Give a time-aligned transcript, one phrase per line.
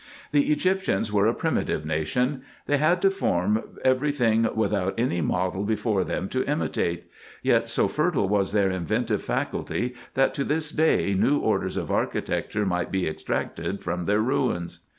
[0.31, 2.41] The Egyptians were a primitive nation.
[2.65, 7.03] They had to form every thing without any model before them to imitate.
[7.43, 12.21] Yet so fertile was their inventive faculty, that to this day new orders of archi
[12.23, 14.79] tecture might be extracted from their ruins.